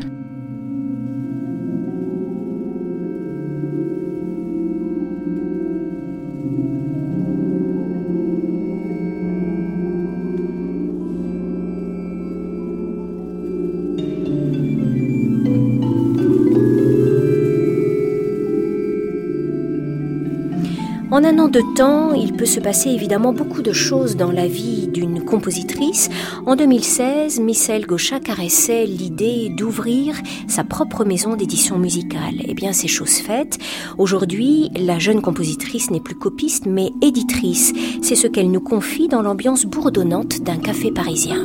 En 21.17 21.23
un 21.23 21.39
an 21.39 21.47
de 21.47 21.63
temps, 21.75 22.13
il 22.13 22.33
peut 22.33 22.45
se 22.45 22.59
passer 22.59 22.91
évidemment 22.91 23.33
beaucoup 23.33 23.63
de 23.63 23.73
choses 23.73 24.15
dans 24.15 24.31
la 24.31 24.45
vie 24.45 24.87
d'une 24.87 25.25
compositrice. 25.25 26.09
En 26.45 26.55
2016, 26.55 27.39
Michel 27.39 27.87
Gauchat 27.87 28.19
caressait 28.19 28.85
l'idée 28.85 29.49
d'ouvrir 29.49 30.13
sa 30.47 30.63
propre 30.63 31.05
maison 31.05 31.35
d'édition 31.35 31.79
musicale. 31.79 32.35
Eh 32.47 32.53
bien, 32.53 32.71
c'est 32.71 32.87
chose 32.87 33.15
faite. 33.15 33.57
Aujourd'hui, 33.97 34.69
la 34.75 34.99
jeune 34.99 35.23
compositrice 35.23 35.89
n'est 35.89 36.01
plus 36.01 36.13
copiste, 36.13 36.67
mais 36.67 36.91
éditrice. 37.01 37.73
C'est 38.03 38.13
ce 38.13 38.27
qu'elle 38.27 38.51
nous 38.51 38.61
confie 38.61 39.07
dans 39.07 39.23
l'ambiance 39.23 39.65
bourdonnante 39.65 40.43
d'un 40.43 40.57
café 40.57 40.91
parisien. 40.91 41.41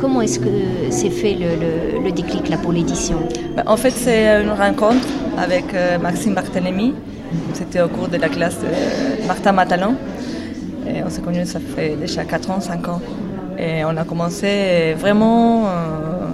Comment, 0.00 0.20
est-ce 0.20 0.40
que 0.40 0.90
s'est 0.90 1.10
fait 1.10 1.34
le, 1.34 2.02
le 2.02 2.10
déclic 2.10 2.48
là 2.48 2.56
pour 2.56 2.72
l'édition? 2.72 3.18
Ben, 3.54 3.62
En 3.68 3.76
fait, 3.76 3.92
c'est 3.92 4.42
une 4.42 4.50
rencontre 4.50 5.06
avec 5.38 5.72
euh, 5.74 5.96
Maxime 6.00 6.34
Barthélémy. 6.34 6.92
C'était 7.52 7.80
au 7.80 7.88
cours 7.88 8.08
de 8.08 8.16
la 8.16 8.28
classe 8.28 8.58
de 8.60 9.26
Martin 9.26 9.52
Matalon. 9.52 9.96
Et 10.86 11.02
on 11.04 11.10
s'est 11.10 11.22
connus, 11.22 11.46
ça 11.46 11.60
fait 11.60 11.96
déjà 11.96 12.24
4 12.24 12.50
ans, 12.50 12.60
5 12.60 12.88
ans. 12.88 13.00
Et 13.58 13.84
on 13.84 13.96
a 13.96 14.04
commencé 14.04 14.94
vraiment 14.98 15.66
euh, 15.66 16.26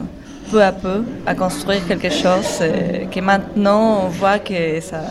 peu 0.51 0.63
à 0.63 0.73
peu 0.73 1.05
à 1.27 1.35
construire 1.35 1.87
quelque 1.87 2.11
chose 2.11 2.59
euh, 2.61 3.07
que 3.07 3.21
maintenant 3.21 4.05
on 4.05 4.09
voit 4.09 4.39
que 4.39 4.81
ça, 4.81 5.03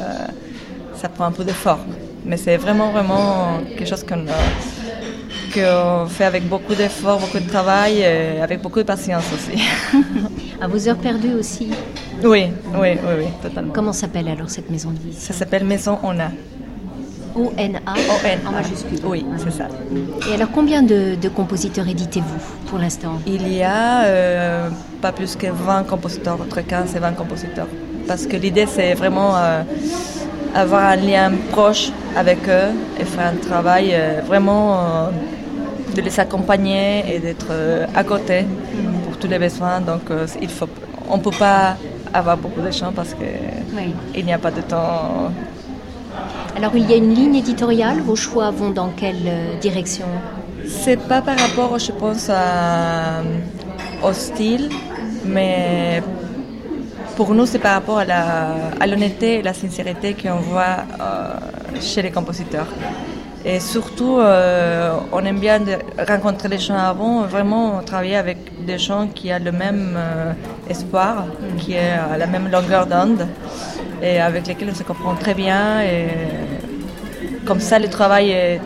ça 0.96 1.08
prend 1.08 1.26
un 1.26 1.32
peu 1.32 1.44
de 1.44 1.52
forme. 1.52 1.94
Mais 2.26 2.38
c'est 2.38 2.58
vraiment, 2.58 2.92
vraiment 2.92 3.60
quelque 3.78 3.88
chose 3.88 4.04
qu'on 4.04 4.26
fait 6.08 6.26
avec 6.26 6.48
beaucoup 6.48 6.76
d'efforts, 6.76 7.20
beaucoup 7.20 7.40
de 7.40 7.50
travail, 7.50 8.02
et 8.02 8.42
avec 8.42 8.62
beaucoup 8.62 8.80
de 8.80 8.84
patience 8.84 9.24
aussi. 9.34 9.64
À 10.62 10.68
vos 10.68 10.90
heures 10.90 10.98
perdues 10.98 11.36
aussi. 11.36 11.70
Oui, 12.24 12.48
oui, 12.74 12.90
oui, 13.04 13.14
oui, 13.20 13.26
totalement. 13.42 13.72
Comment 13.74 13.94
s'appelle 13.94 14.28
alors 14.28 14.50
cette 14.50 14.70
maison 14.70 14.90
d'édition 14.92 15.20
Ça 15.20 15.34
s'appelle 15.34 15.64
Maison 15.66 15.98
Ona. 16.04 16.32
O-N-A 17.36 17.94
O-N. 17.94 18.40
en 18.48 18.52
majuscule. 18.52 19.00
Oui, 19.06 19.26
c'est 19.38 19.52
ça. 19.52 19.68
Et 20.30 20.34
alors 20.34 20.50
combien 20.54 20.82
de, 20.82 21.16
de 21.16 21.30
compositeurs 21.30 21.88
éditez-vous 21.88 22.40
pour 22.68 22.80
l'instant? 22.80 23.14
Il 23.28 23.48
y 23.54 23.64
a 23.64 24.04
euh, 24.04 24.70
pas 25.02 25.12
plus 25.12 25.36
que 25.36 25.48
20 25.48 25.84
compositeurs, 25.84 26.38
entre 26.42 26.62
15 26.62 26.96
et 26.96 27.00
20 27.00 27.12
compositeurs. 27.14 27.68
Parce 28.08 28.26
que 28.26 28.36
l'idée, 28.36 28.66
c'est 28.66 28.94
vraiment 28.96 29.36
euh, 29.38 29.62
avoir 30.56 30.84
un 30.86 30.96
lien 30.96 31.32
proche 31.52 31.92
avec 32.18 32.40
eux 32.50 32.74
et 33.00 33.06
faire 33.06 33.28
un 33.28 33.36
travail 33.36 33.92
euh, 33.94 34.22
vraiment 34.26 35.10
de 35.96 36.02
les 36.02 36.20
accompagner 36.20 37.04
et 37.16 37.20
d'être 37.20 37.52
à 37.96 38.04
côté 38.04 38.46
pour 39.06 39.18
tous 39.18 39.28
les 39.28 39.40
besoins. 39.40 39.80
Donc, 39.82 40.02
il 40.42 40.50
faut, 40.50 40.68
on 41.10 41.18
ne 41.18 41.22
peut 41.22 41.32
pas 41.38 41.76
avoir 42.14 42.38
beaucoup 42.38 42.62
de 42.62 42.72
chants 42.72 42.92
parce 42.96 43.16
Oui. 43.20 43.94
qu'il 44.14 44.26
n'y 44.26 44.34
a 44.34 44.38
pas 44.38 44.52
de 44.52 44.62
temps 44.62 45.32
Alors 46.58 46.72
il 46.76 46.90
y 46.90 46.94
a 46.94 46.98
une 46.98 47.14
ligne 47.14 47.36
éditoriale, 47.36 48.00
vos 48.02 48.16
choix 48.16 48.50
vont 48.52 48.72
dans 48.72 48.90
quelle 48.90 49.28
euh, 49.28 49.60
direction? 49.60 50.06
C'est 50.68 50.98
pas 51.00 51.22
par 51.22 51.38
rapport, 51.40 51.78
je 51.80 51.92
pense, 51.92 52.30
à- 52.30 53.22
au 54.04 54.14
style, 54.14 54.70
mais 55.26 56.02
pour 57.16 57.34
nous, 57.34 57.46
c'est 57.46 57.60
par 57.60 57.74
rapport 57.74 58.00
à 58.00 58.86
l'honnêteté 58.88 59.40
et 59.40 59.42
la 59.42 59.54
sincérité 59.54 60.16
qu'on 60.22 60.38
voit 60.52 60.78
euh, 61.02 61.34
chez 61.82 62.02
les 62.02 62.12
compositeurs. 62.12 62.68
Et 63.46 63.62
surtout, 63.62 64.20
euh, 64.20 64.92
on 65.14 65.24
aime 65.24 65.40
bien 65.40 65.60
rencontrer 66.08 66.50
les 66.50 66.60
gens 66.60 66.78
avant, 66.78 67.22
vraiment 67.22 67.82
travailler 67.86 68.18
avec 68.18 68.38
des 68.66 68.78
gens 68.78 69.08
qui 69.08 69.32
ont 69.32 69.40
le 69.42 69.54
même 69.54 69.96
euh, 69.98 70.34
espoir, 70.70 71.26
qui 71.58 71.74
est 71.74 71.92
à 71.92 72.18
la 72.18 72.28
même 72.28 72.52
longueur 72.52 72.86
d'onde, 72.86 73.26
et 74.02 74.20
avec 74.20 74.46
lesquels 74.46 74.70
on 74.72 74.76
se 74.76 74.84
comprend 74.84 75.16
très 75.16 75.34
bien. 75.34 75.82
Et 75.82 76.08
comme 77.46 77.62
ça, 77.62 77.80
le 77.80 77.88
travail 77.88 78.32
est 78.32 78.62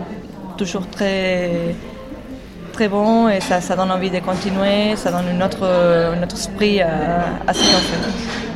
toujours 0.57 0.87
très, 0.87 1.75
très 2.71 2.87
bon 2.87 3.29
et 3.29 3.41
ça, 3.41 3.61
ça 3.61 3.75
donne 3.75 3.91
envie 3.91 4.09
de 4.09 4.19
continuer, 4.19 4.95
ça 4.95 5.11
donne 5.11 5.39
un 5.39 5.45
autre 5.45 6.33
esprit 6.33 6.81
à, 6.81 7.25
à 7.47 7.53
ce 7.53 7.59
qu'on 7.59 7.77
fait. 7.77 8.52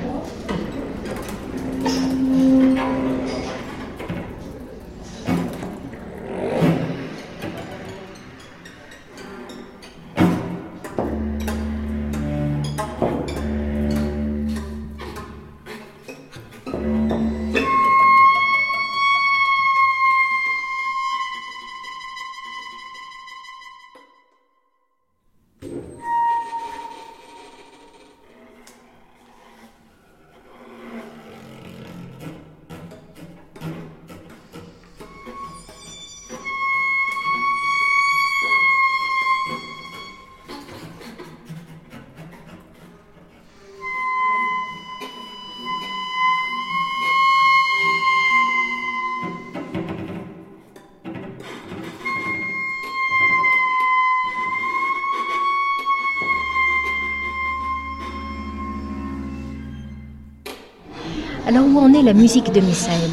Où 61.59 61.79
en 61.79 61.91
est 61.93 62.03
la 62.03 62.13
musique 62.13 62.51
de 62.51 62.59
Misaël 62.59 63.09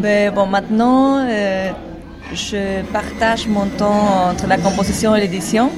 Mais 0.00 0.30
bon, 0.30 0.46
maintenant, 0.46 1.18
euh, 1.18 1.70
je 2.32 2.82
partage 2.92 3.46
mon 3.46 3.66
temps 3.66 4.30
entre 4.30 4.48
la 4.48 4.58
composition 4.58 5.14
et 5.14 5.20
l'édition. 5.20 5.70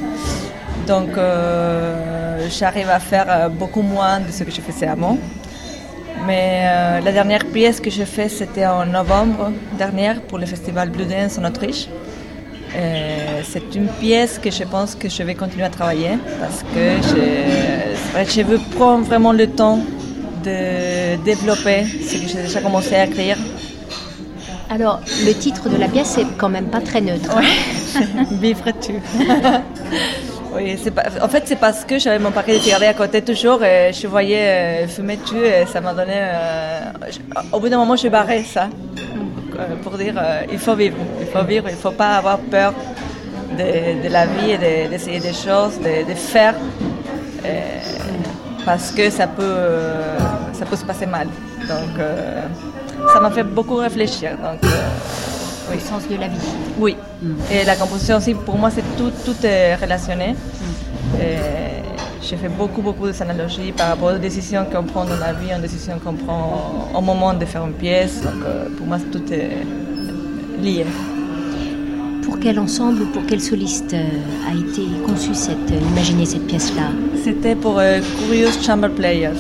Donc, 0.87 1.11
euh, 1.19 2.47
j'arrive 2.59 2.89
à 2.89 3.01
faire 3.01 3.27
euh, 3.29 3.49
beaucoup 3.51 3.83
moins 3.83 4.21
de 4.21 4.33
ce 4.33 4.45
que 4.45 4.51
je 4.51 4.63
faisais 4.63 4.87
avant. 4.87 5.19
Mais 6.27 7.01
la 7.03 7.13
dernière 7.13 7.45
pièce 7.47 7.81
que 7.81 7.91
j'ai 7.91 8.05
faite, 8.05 8.31
c'était 8.31 8.67
en 8.67 8.85
novembre 8.85 9.53
dernier 9.79 10.15
pour 10.29 10.39
le 10.39 10.45
festival 10.47 10.91
Blue 10.91 11.07
Dance 11.07 11.39
en 11.39 11.45
Autriche. 11.45 11.89
C'est 13.43 13.75
une 13.75 13.89
pièce 13.89 14.39
que 14.39 14.51
je 14.51 14.65
pense 14.65 14.95
que 14.95 15.09
je 15.09 15.23
vais 15.23 15.35
continuer 15.35 15.65
à 15.65 15.71
travailler 15.71 16.19
parce 16.39 16.63
je, 16.75 18.23
que 18.23 18.31
je 18.31 18.43
veux 18.43 18.61
prendre 18.77 19.05
vraiment 19.07 19.33
le 19.33 19.47
temps 19.47 19.79
de 20.43 21.17
développer 21.25 21.85
ce 21.85 22.17
que 22.17 22.29
j'ai 22.29 22.43
déjà 22.43 22.61
commencé 22.61 22.95
à 22.95 23.05
écrire. 23.05 23.37
Alors, 24.69 25.01
le 25.27 25.33
titre 25.33 25.69
de 25.69 25.77
la 25.77 25.89
pièce 25.89 26.17
est 26.19 26.27
quand 26.39 26.49
même 26.49 26.67
pas 26.67 26.81
très 26.81 27.01
neutre. 27.01 27.37
Vivre-tu 28.41 28.95
Oui, 30.53 30.77
pas, 30.91 31.05
en 31.23 31.29
fait, 31.29 31.45
c'est 31.47 31.59
parce 31.59 31.85
que 31.85 31.99
j'avais 31.99 32.19
mon 32.19 32.33
paquet 32.33 32.55
de 32.55 32.59
cigarettes 32.59 32.91
à 32.91 32.95
côté 32.95 33.23
toujours 33.23 33.63
et 33.63 33.93
je 33.93 34.07
voyais 34.09 34.85
euh, 34.85 34.89
fumer 34.89 35.19
tu 35.25 35.37
et 35.37 35.65
ça 35.67 35.81
m'a 35.81 35.95
donné. 35.95 36.15
Euh, 36.15 36.91
au 37.53 37.61
bout 37.61 37.69
d'un 37.69 37.79
moment, 37.79 37.95
je 37.95 38.09
barré 38.09 38.43
ça. 38.43 38.69
Euh, 39.59 39.77
pour 39.83 39.97
dire 39.97 40.15
il 40.51 40.59
faut 40.59 40.75
vivre, 40.75 40.97
il 41.21 41.27
faut 41.27 41.45
vivre, 41.45 41.69
il 41.69 41.75
ne 41.75 41.81
faut 41.81 41.93
pas 41.93 42.17
avoir 42.17 42.39
peur 42.39 42.75
de, 43.57 44.09
la 44.09 44.27
vie 44.27 44.53
et 44.53 44.89
d'essayer 44.89 45.21
des 45.21 45.33
choses, 45.33 45.79
de, 45.81 46.15
faire 46.15 46.55
parce 48.65 48.91
que 48.93 49.11
ça 49.11 49.27
peut, 49.27 49.57
ça 50.53 50.65
peut 50.67 50.77
se 50.77 50.85
passer 50.85 51.07
mal. 51.07 51.29
Donc, 51.69 51.93
ça 53.13 53.21
m'a 53.21 53.31
fait 53.31 53.45
beaucoup 53.45 53.77
réfléchir. 53.77 54.33
Donc, 54.33 54.61
oui. 55.71 55.77
le 55.77 55.81
sens 55.81 56.09
de 56.09 56.17
la 56.17 56.29
vie. 56.29 56.37
Oui. 56.79 56.97
Mm. 57.23 57.35
Et 57.53 57.65
la 57.65 57.77
composition 57.77 58.17
aussi, 58.17 58.35
pour 58.35 58.57
moi, 58.57 58.71
c'est 58.71 58.85
tout, 58.97 59.11
tout 59.25 59.37
est 59.45 59.75
relationné. 59.77 60.33
Mm. 60.33 61.21
J'ai 62.23 62.37
fait 62.37 62.49
beaucoup, 62.49 62.83
beaucoup 62.83 63.11
d'analogies 63.11 63.73
par 63.73 63.89
rapport 63.89 64.13
aux 64.13 64.19
décisions 64.19 64.65
qu'on 64.71 64.85
prend 64.85 65.05
dans 65.05 65.17
la 65.17 65.33
vie, 65.33 65.49
aux 65.57 65.61
décisions 65.61 65.99
qu'on 65.99 66.13
prend 66.13 66.89
au 66.95 67.01
moment 67.01 67.33
de 67.35 67.45
faire 67.45 67.65
une 67.67 67.73
pièce. 67.73 68.21
Donc, 68.21 68.45
euh, 68.45 68.69
pour 68.77 68.87
moi, 68.87 68.99
tout 69.11 69.33
est 69.33 69.67
lié. 70.61 70.85
Pour 72.31 72.39
quel 72.39 72.61
ensemble 72.61 73.03
ou 73.03 73.07
pour 73.07 73.23
quel 73.27 73.41
soliste 73.41 73.93
euh, 73.93 74.07
a 74.49 74.55
été 74.55 74.83
conçue 75.05 75.35
cette, 75.35 75.69
imaginée 75.91 76.25
cette 76.25 76.47
pièce-là? 76.47 76.93
C'était 77.25 77.57
pour 77.57 77.81
euh, 77.81 77.99
Curious 78.19 78.53
Chamber 78.65 78.89
Players. 78.89 79.35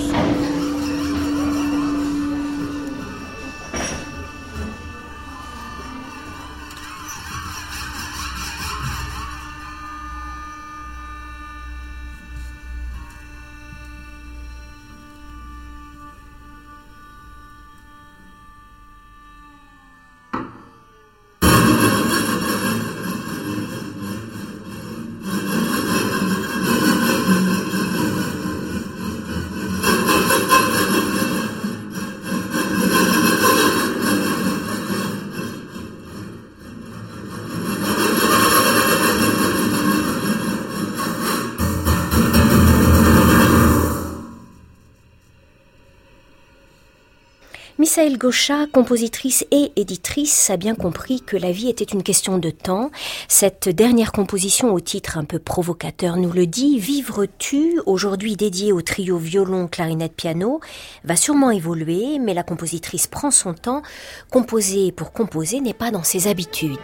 Misaël 47.90 48.18
Gauchat, 48.18 48.66
compositrice 48.72 49.44
et 49.50 49.72
éditrice, 49.74 50.48
a 50.48 50.56
bien 50.56 50.76
compris 50.76 51.22
que 51.22 51.36
la 51.36 51.50
vie 51.50 51.68
était 51.68 51.82
une 51.82 52.04
question 52.04 52.38
de 52.38 52.50
temps. 52.50 52.92
Cette 53.26 53.68
dernière 53.68 54.12
composition 54.12 54.72
au 54.72 54.78
titre 54.78 55.18
un 55.18 55.24
peu 55.24 55.40
provocateur 55.40 56.16
nous 56.16 56.30
le 56.30 56.46
dit, 56.46 56.78
Vivre-tu, 56.78 57.80
aujourd'hui 57.86 58.36
dédiée 58.36 58.72
au 58.72 58.80
trio 58.80 59.16
violon, 59.16 59.66
clarinette, 59.66 60.14
piano, 60.14 60.60
va 61.02 61.16
sûrement 61.16 61.50
évoluer, 61.50 62.20
mais 62.20 62.32
la 62.32 62.44
compositrice 62.44 63.08
prend 63.08 63.32
son 63.32 63.54
temps. 63.54 63.82
Composer 64.30 64.92
pour 64.92 65.10
composer 65.10 65.60
n'est 65.60 65.74
pas 65.74 65.90
dans 65.90 66.04
ses 66.04 66.28
habitudes. 66.28 66.78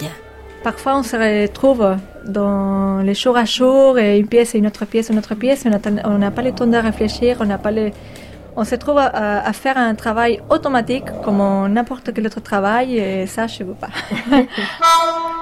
Parfois, 0.64 0.98
on 0.98 1.04
se 1.04 1.14
retrouve 1.14 1.86
dans 2.26 2.98
les 2.98 3.14
jours 3.14 3.36
à 3.36 3.44
jour, 3.44 4.00
et 4.00 4.18
une 4.18 4.26
pièce 4.26 4.56
et 4.56 4.58
une 4.58 4.66
autre 4.66 4.84
pièce, 4.86 5.10
une 5.10 5.18
autre 5.18 5.36
pièce, 5.36 5.66
on 6.04 6.18
n'a 6.18 6.30
pas 6.32 6.42
le 6.42 6.50
temps 6.50 6.66
de 6.66 6.76
réfléchir, 6.76 7.36
on 7.38 7.44
n'a 7.44 7.58
pas 7.58 7.70
le 7.70 7.92
on 8.56 8.64
se 8.64 8.74
trouve 8.74 8.98
à, 8.98 9.52
faire 9.52 9.76
un 9.76 9.94
travail 9.94 10.40
automatique 10.48 11.04
comme 11.22 11.38
n'importe 11.72 12.12
quel 12.14 12.26
autre 12.26 12.40
travail 12.40 12.98
et 12.98 13.26
ça, 13.26 13.46
je 13.46 13.62
ne 13.62 13.68
veux 13.68 13.74
pas. 13.74 13.88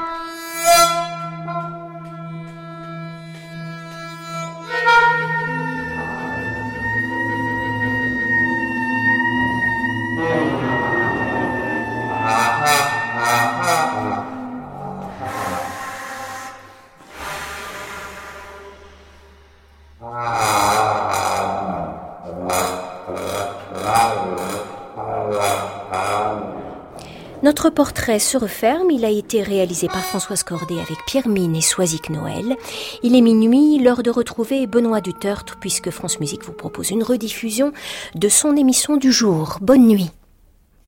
Notre 27.64 27.76
portrait 27.76 28.18
se 28.18 28.36
referme. 28.36 28.90
Il 28.90 29.06
a 29.06 29.08
été 29.08 29.42
réalisé 29.42 29.86
par 29.86 30.04
Françoise 30.04 30.42
Cordet 30.42 30.74
avec 30.74 30.98
Pierre 31.06 31.28
Mine 31.28 31.56
et 31.56 31.62
Soisic 31.62 32.10
Noël. 32.10 32.56
Il 33.02 33.16
est 33.16 33.22
minuit, 33.22 33.78
l'heure 33.78 34.02
de 34.02 34.10
retrouver 34.10 34.66
Benoît 34.66 35.00
Dutertre 35.00 35.56
puisque 35.58 35.88
France 35.88 36.20
Musique 36.20 36.44
vous 36.44 36.52
propose 36.52 36.90
une 36.90 37.02
rediffusion 37.02 37.72
de 38.16 38.28
son 38.28 38.54
émission 38.54 38.98
du 38.98 39.10
jour. 39.10 39.56
Bonne 39.62 39.86
nuit. 39.86 40.10